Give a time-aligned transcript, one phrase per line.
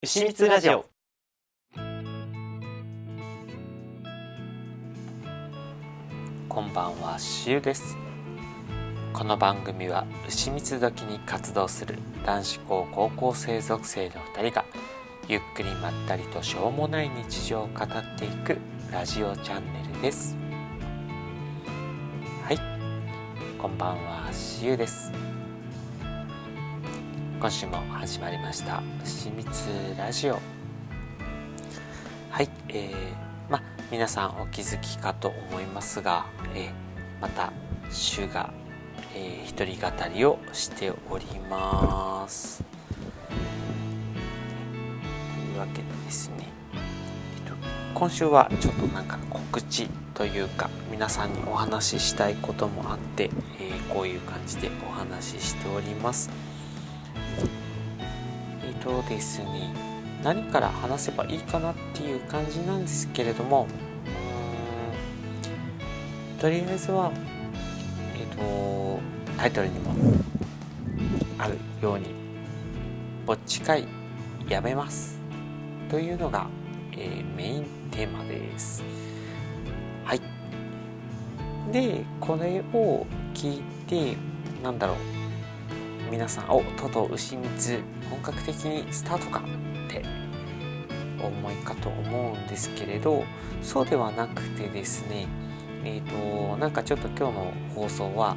[0.00, 0.86] 牛光ラジオ。
[6.48, 7.96] こんばんはしゅうです。
[9.12, 14.64] この番組は牛光時に活動する男子校高校生属性の2人が
[15.26, 18.56] ゆっくりまったりとしょうもない日常を語っていく
[18.92, 20.36] ラジオチャンネルです。
[22.44, 22.58] はい。
[23.58, 25.10] こんばんはしゆうです。
[27.40, 28.82] 今週も始まりました。
[29.04, 30.40] 牛光ラジオ。
[32.30, 36.72] はいえー、ま皆さんお気づきかと思いますが、えー、
[37.22, 37.52] また
[37.92, 38.52] 週が、
[39.14, 42.64] えー、一人語りをしております。
[43.28, 43.34] と
[45.52, 46.48] いうわけでですね、
[47.94, 53.30] 今週はちょっとなんか告知というか皆さんにお話ししたいこともあって、
[53.60, 56.30] えー、こういう感じでお話ししております、
[58.82, 59.72] とですね。
[60.22, 63.66] 何から話せばいいかなっていう感じなんですけれども。
[66.40, 67.10] とりあえずは
[68.16, 69.00] えっ、ー、と
[69.36, 69.92] タイトルにも
[71.36, 72.06] あるように
[73.26, 73.86] 「ぼっち会
[74.48, 75.18] やめます」
[75.90, 76.46] というのが、
[76.92, 78.84] えー、メインテーマです。
[80.04, 80.20] はい。
[81.72, 84.16] でこれを聞いて
[84.62, 85.17] なんだろう。
[86.10, 89.40] 皆さん「おとうとう牛蜜本格的にスタートか」
[89.86, 90.02] って
[91.20, 93.24] 思いかと思うんですけれど
[93.62, 95.26] そうではなくてですね
[95.84, 98.36] えっ、ー、となんかちょっと今日の放送は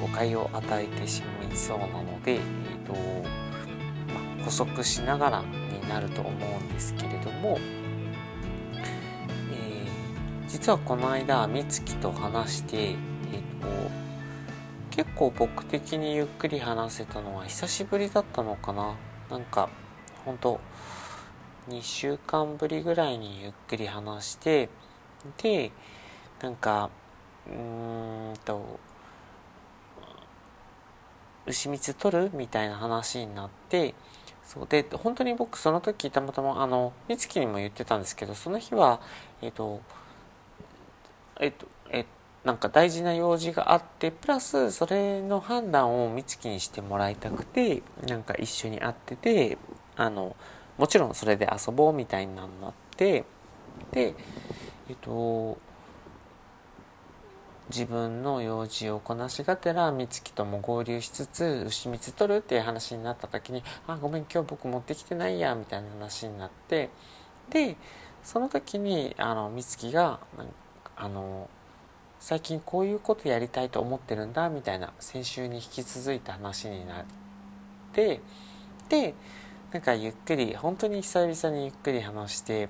[0.00, 2.40] 誤解を与えてしまいそうなので、えー
[2.86, 2.92] と
[4.38, 7.58] ま補足しながらになると思うんですけれども、
[8.74, 14.05] えー、実はこの間美月と話して、えーと
[14.96, 18.94] 結構僕的にゆっくり話せたのは久しぶりだったのかな。
[19.30, 19.68] なんか
[20.24, 20.58] 本当
[21.68, 24.70] 2週間ぶりぐらいにゆっくり話して
[25.42, 25.70] で
[26.40, 26.88] なんか
[27.46, 28.80] うーんと
[31.44, 33.94] 牛蜜取るみたいな話になって
[34.44, 39.00] そうで本当に僕その時たまたまあの美月にも言ってたんですけどその日は
[39.42, 39.82] えっ、と
[41.38, 42.06] えっ、とえ
[42.46, 49.58] なんか大事な用事があってプラスそれの判断を美月にしてもらいたくてなんか一緒に会ってて
[49.96, 50.36] あの
[50.78, 52.46] もちろんそれで遊ぼうみたいになっ
[52.96, 53.24] て
[53.90, 54.14] で
[54.88, 55.58] えっと
[57.68, 66.90] 自分の用事をこなしがてら美月とも合流しつつ牛蜜取るっていう話になった時に「あごめん今日僕持ってきてないや」みたいな話になって
[67.50, 67.76] で
[68.22, 70.20] その時にあの美月が
[70.94, 71.50] あの
[72.20, 74.92] 「最近こういうことやりたいと思ってるんだ」みたいな。
[74.98, 77.04] 先週に引き続いた話になっ
[77.92, 78.20] て
[78.88, 79.14] で
[79.72, 82.68] なんかゆっくり本当に久々にゆっくり話して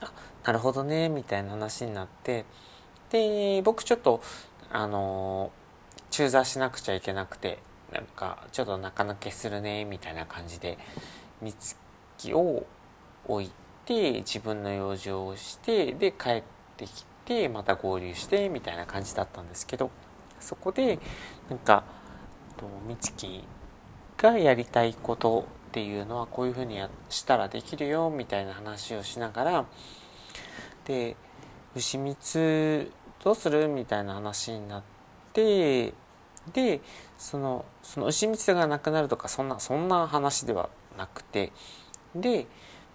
[0.00, 0.12] あ
[0.44, 2.44] なるほどねみたいな話になって
[3.10, 4.22] で僕ちょっと
[4.70, 5.50] あの
[6.10, 7.58] 中座しなくちゃいけなくて
[7.92, 10.78] なんかちょっと中抜けするねみたいな感じで
[11.42, 12.66] 美月を
[13.26, 13.50] 置い
[13.84, 16.42] て自分の用事をしてで帰っ
[16.76, 19.90] てきてまた合流してみたいな感じだったんですけど
[20.40, 20.98] そこで
[21.50, 21.84] なんか
[22.88, 23.44] 美月
[24.16, 26.80] がやりたいことっていうのはこういうふうに
[27.10, 29.66] したらできるよみたいな話をしながら
[30.86, 31.16] で
[31.76, 32.90] 牛蜜
[33.22, 34.82] どうするみたいな話になっ
[35.34, 35.92] て
[36.54, 36.80] で
[37.18, 41.52] そのその牛蜜がなくなるとかそんなそんな話ではなくて
[42.14, 42.46] で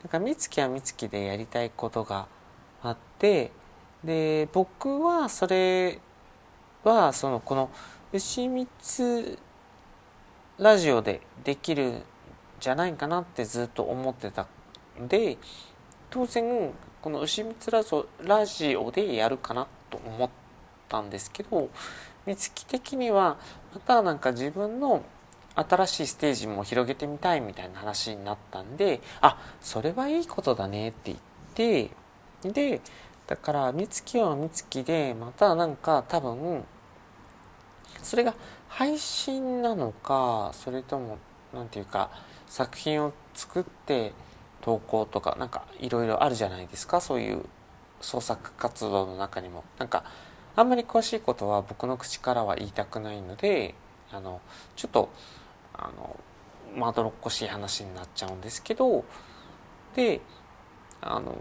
[0.01, 2.27] なんか美月は美月でやりたいことが
[2.81, 3.51] あって
[4.03, 5.99] で僕はそれ
[6.83, 7.69] はそのこの
[8.11, 9.37] 牛蜜
[10.57, 12.01] ラジオでできるん
[12.59, 14.47] じゃないかなってずっと思ってた
[15.01, 15.37] んで
[16.09, 16.71] 当然
[17.01, 17.81] この牛蜜ラ
[18.23, 20.29] ラジオでやるかなと思っ
[20.87, 21.69] たんですけど
[22.25, 23.37] 美月的には
[23.73, 25.03] またなんか自分の
[25.55, 31.15] 新しいステージも広げてみたいみたいな話になったんであそれはいいことだねって
[31.55, 32.81] 言ってで
[33.33, 36.63] だから美月は美月でまたなんか多分
[38.03, 38.35] それが
[38.67, 41.17] 配信なのかそれとも
[41.51, 42.11] 何て言うか
[42.45, 44.13] 作品を作って
[44.61, 47.01] 投稿とかなんかいろいろあるじゃないですか。
[47.01, 47.43] そういう
[48.01, 49.63] 創作活動の中にも。
[49.79, 50.03] なんか
[50.55, 53.73] あんまり詳しいことは僕の口からは言いたくないので
[54.11, 54.41] あの
[54.75, 55.09] ちょっと
[55.73, 56.19] あの
[56.75, 59.03] まどろっこしい話になっちゃうんですけど
[59.95, 60.21] で
[61.01, 61.35] あの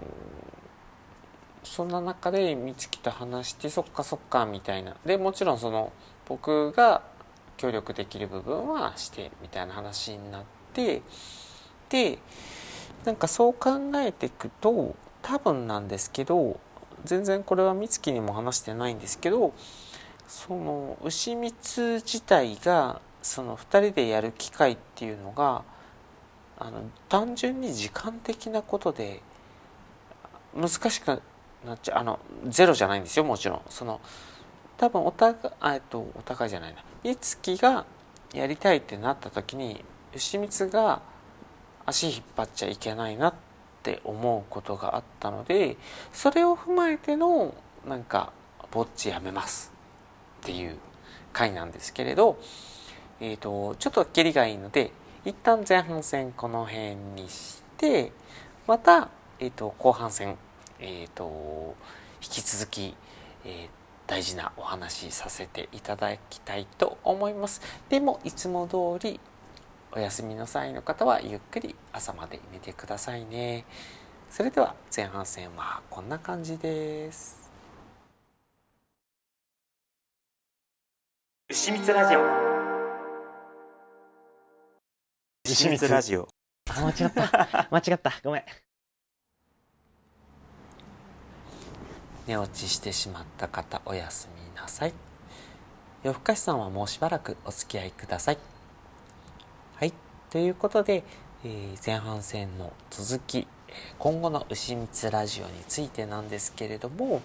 [1.65, 4.97] そんな中で美月と話してそっかそっかみたいな。
[5.05, 5.93] でもちろんその
[6.27, 7.03] 僕が
[7.57, 10.43] 協力できる部分はしてみたいな話になっ
[10.73, 11.03] て
[11.89, 12.19] で
[13.05, 16.59] なんかそう考えていくと多分なんですけど
[17.05, 19.53] 全然これは美月にも話してないんですけど
[20.27, 25.63] その牛蜜自体がその2人でやる機会っていうのが
[26.59, 29.21] あの単純に時間的なことで
[30.55, 31.23] 難しく
[31.67, 31.99] なっちゃう。
[31.99, 32.19] あの
[32.49, 33.63] ゼロじゃないんですよもちろん。
[33.69, 34.01] その
[34.77, 35.37] 多分お互い
[35.75, 36.85] えっとお互いじゃないな。
[37.03, 37.85] 美月が
[38.33, 41.03] やりたいってなった時に牛光が
[41.85, 43.35] 足引っ張っちゃいけないなっ
[43.83, 45.77] て思うことがあったので
[46.13, 47.55] それを踏まえての
[47.87, 48.33] なんか
[48.71, 49.73] ぼっちやめます
[50.43, 50.77] っていう
[51.33, 52.39] 回なんですけれど、
[53.21, 54.93] えーと、ちょっと切りがいいので
[55.25, 58.13] 一旦前半戦この辺にして
[58.67, 59.09] また、
[59.41, 60.37] えーと、後半戦、
[60.83, 61.77] えーと、
[62.21, 62.97] 引き続き、
[63.45, 63.69] えー、
[64.09, 67.63] 大事なお話しさせていただきたいと思います。
[67.89, 69.21] でもいつも通り
[69.93, 73.65] お休みの際の方はゆっくり朝まで寝てくださいね。
[74.29, 77.51] それでは前半戦はこんな感じです。
[81.49, 82.21] 牛蜜ラジオ
[85.45, 86.27] 牛蜜ラジオ
[86.71, 88.72] あ間違った間違ったごめん
[92.27, 94.93] 寝落ちしてしまった方おやすみなさい。
[96.05, 98.39] 夜更かしさんはもうしばらくお付き合いください。
[99.77, 99.93] はい。
[100.31, 101.05] ということで、
[101.45, 103.47] えー、前半戦の続き
[103.99, 107.23] 今後の牛蜜ラジオについてなんですけれども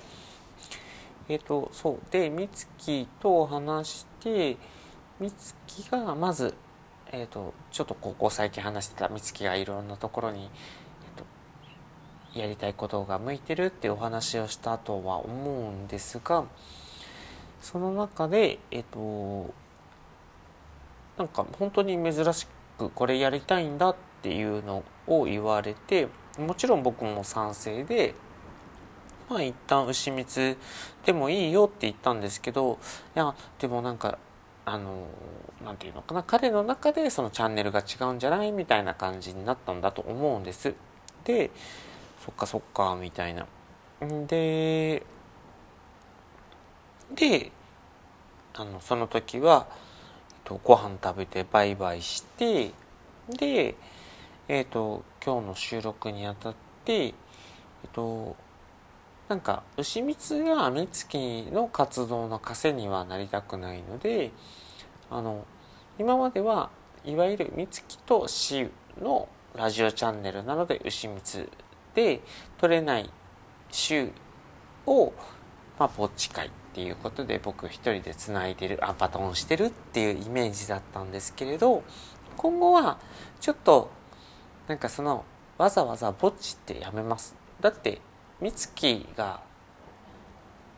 [1.29, 1.99] えっ、ー、とそう。
[2.11, 4.57] で美月と話して
[5.19, 6.53] 美月がまず、
[7.11, 10.49] えーと、ちょっとここ最近話してた美月がいろんなところに、
[12.39, 16.45] やりたいことが向いてるっていうお話をしたとは思うんですが
[17.61, 19.53] その中でえっ、と
[21.17, 22.47] なんか本当に珍し
[22.77, 26.07] くこれやりたいんだっていうのを言われて
[26.37, 28.13] もちろん僕も賛成で
[29.29, 30.57] まあ一旦牛蜜
[31.05, 32.77] でもいいよって言ったんですけど
[33.15, 34.19] いやでもなんか
[34.65, 35.07] あの
[35.63, 40.75] 何て言うのかな彼の中でそのチャンネルが違うんじゃないみたいな感じになったんだと思うんです。
[41.23, 41.51] で
[42.23, 43.45] そっかそっかみたいな。
[44.27, 45.03] で
[47.13, 47.51] で
[48.53, 49.67] あのその時は、
[50.31, 52.71] えっと、ご飯食べてバイバイして
[53.29, 53.75] で
[54.47, 56.55] えっと今日の収録にあたっ
[56.85, 57.13] てえっ
[57.93, 58.35] と
[59.29, 64.31] なんか牛光が美月の活動の枷にはなりたくないので
[65.09, 65.45] あの
[65.99, 66.69] 今までは
[67.03, 68.69] いわゆる美月と私
[69.01, 71.49] のラジオチャンネルなので牛光
[71.97, 72.21] で
[72.59, 73.09] 取れない
[73.71, 74.11] 週
[74.85, 75.13] を、
[75.79, 81.83] まあ、ぼっち会っていうことで僕一人でつないでるあバトンしてるっていうイメージだったんですけれど
[82.35, 82.99] 今後は
[83.39, 83.89] ちょっと
[84.67, 85.25] なんかその
[85.57, 87.35] わざわざぼっちってやめます。
[87.61, 87.99] だって
[88.39, 89.41] 美月が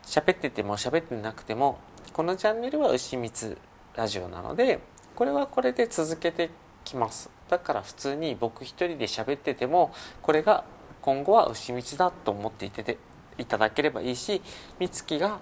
[0.04, 1.80] 喋ってても喋ってなくても
[2.14, 3.58] このチャンネルは牛光
[3.94, 4.80] ラジオなので
[5.16, 6.50] これはこれで続けて
[6.86, 7.30] きます。
[7.50, 10.64] だから普通に僕一人で喋っててもこれが
[11.02, 12.98] 今後は牛光だと思っていて
[13.38, 14.42] いただければいいし
[14.80, 15.40] 美月が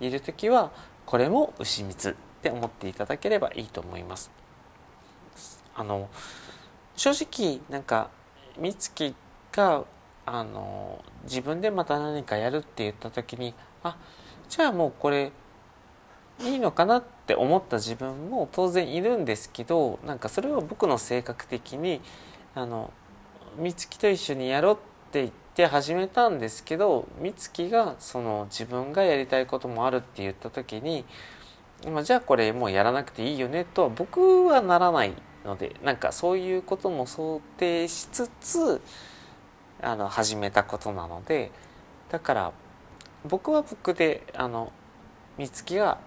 [0.00, 0.70] いる時は
[1.06, 4.30] これも牛光って思っていただければいいと思います。
[5.74, 6.08] あの
[6.96, 8.10] 正直なんか
[8.60, 9.14] 美月
[9.52, 9.84] が
[10.26, 13.96] あの自分でまた何かやるって言った時にあ
[14.48, 15.32] じゃあもうこれ
[16.40, 22.00] いいのかなって思った自分も当然いるんですけどなんかそれは僕の性格的に
[22.54, 22.92] あの
[23.58, 31.06] 美月と一緒にやろうってって言って始めたんですけど美月がその自分がやりたいこともあるって言った時に、
[31.90, 35.14] まあ、じゃあこれもうやらなくていいよねとは僕はならない
[35.46, 38.82] のでなんかそういうことも想定しつつ
[39.80, 41.50] あの始めたことなので
[42.10, 42.52] だから
[43.26, 44.72] 僕は僕であの
[45.38, 45.98] 美月が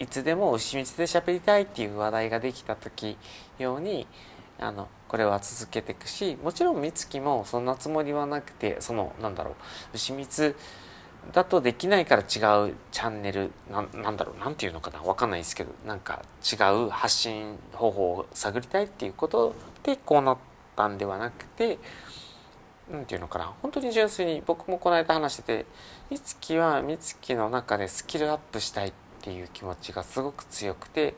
[0.00, 3.16] いつでも牛蜜で喋りたいっていう話題ができた時
[3.58, 4.06] ように
[4.58, 9.54] あのこれは続けていくしもちろん美月もそんなつもりはなくてそのなんだろう
[9.94, 10.54] 牛蜜
[11.32, 20.38] だとできないから違うチャンネルなんだろうなんていうのかな分かんないですけどなんか違う発信方法を探りたいっていうことでこうなっ
[20.76, 21.78] たんではなくて
[22.90, 25.66] 何て言うのかな本当に純粋に僕もこの間話してて
[26.10, 31.14] 美月は美月の中でスキルアップしたいっていう気持ちがすごく強くて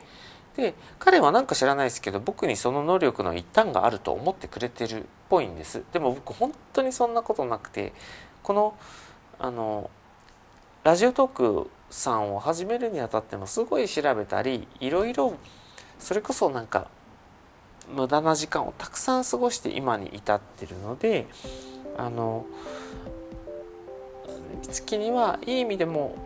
[0.56, 5.82] で彼は何か知らないですけど僕にその能力の一端があると思ってくれてるっぽいんです。
[5.92, 7.92] でも僕本当にそんなことなくて
[8.42, 8.74] この
[9.38, 9.90] あの
[10.82, 11.28] ラジオトー
[11.64, 15.34] クさんを始めるにあたってもすごい調べたりいろいろ
[15.98, 16.88] それこそなんか
[17.94, 21.26] 無駄な時間をたくさん過ごして今に至ってるので
[21.96, 22.46] あの
[24.70, 26.16] 月にはいい意味でも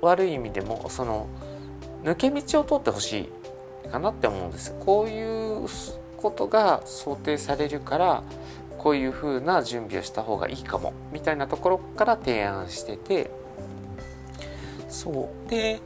[0.00, 1.28] 悪い意味でもその
[2.04, 3.37] 抜け道を通ってほしい。
[3.88, 5.68] かなって思うんですこういう
[6.16, 8.22] ことが想定されるから
[8.78, 13.30] こういう風な準備をした方がいいかもみたいなところから提案してて。
[14.88, 15.50] そう。
[15.50, 15.80] で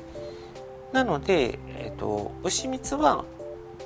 [0.93, 3.25] なので、えーと、牛蜜は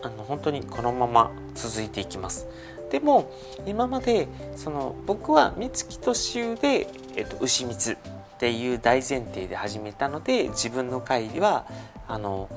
[0.03, 2.47] あの本当にこのまま続いていきます。
[2.91, 3.33] でも
[3.67, 7.97] 今までその僕は三月と秋で、えーと、牛蜜っ
[8.39, 11.67] ていう大前提で始めたので自分の会は
[12.07, 12.49] あの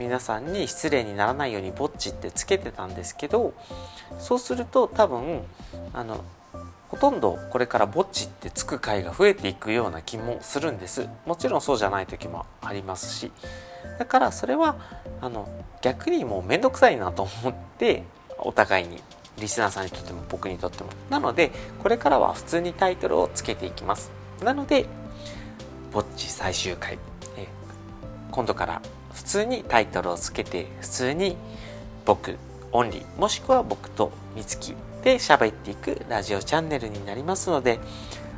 [0.00, 3.52] 皆さんに失礼にならないようにぼっちってつけてたんですけど
[4.18, 5.42] そうすると多分
[5.92, 6.24] あの
[6.88, 11.06] ほとんどこれからぼっちってつく回が増えていくような気もするんです。
[11.24, 13.30] もちろんそうじゃない時もありますし。
[13.98, 14.76] だからそれは
[15.20, 15.46] あの
[15.82, 18.02] 逆にもう面倒くさいなと思って
[18.38, 19.00] お互いに
[19.38, 20.90] リスナーさんにとっても僕にとっても。
[21.10, 21.52] なので
[21.82, 24.10] これからは普通にタイトルをつけていきます。
[24.42, 24.86] なので
[25.92, 26.98] ぼっち最終回。
[27.36, 27.46] え
[28.32, 28.82] 今度から
[29.30, 31.36] 通にタイトルをつけて普通に
[32.04, 32.36] 僕
[32.72, 37.78] オンリーもしくは僕と美月で喋っていくラジオチャンネルになりますので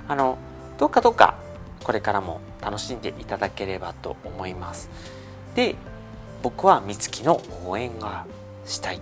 [0.06, 0.36] あの
[0.76, 1.38] どうかどうか
[1.82, 4.90] これからも楽しんでいただければと思います。
[5.54, 5.76] で
[6.42, 8.26] 僕は美月の応援が
[8.66, 9.00] したい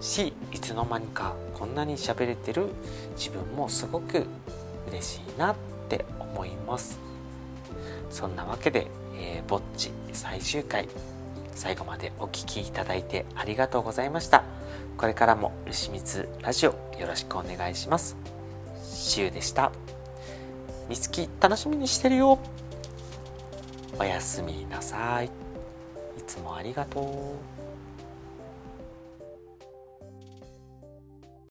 [0.00, 2.68] しいつの間にかこんなに喋れてる
[3.16, 4.26] 自分もすごく
[4.90, 5.56] 嬉しいなっ
[5.88, 7.00] て思います。
[8.10, 10.88] そんなわけで、えー、ぼっち最終回。
[11.54, 14.44] 最後までお聴きいただいてありがとうございました。
[14.96, 18.16] これからも牛光ラジオよろしくお願いします。
[18.82, 19.72] しゅうでした。
[20.88, 22.38] みつき楽しみにしてるよ。
[23.98, 25.26] おやすみなさい。
[25.26, 25.30] い
[26.26, 27.04] つもありがとう。